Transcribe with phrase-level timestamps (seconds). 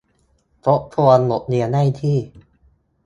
[0.65, 2.17] ทบทวนบทเรียนได้ที่